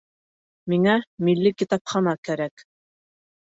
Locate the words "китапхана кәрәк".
1.63-2.67